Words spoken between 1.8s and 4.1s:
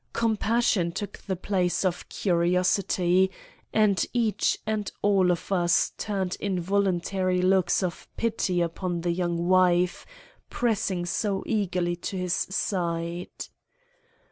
of curiosity, and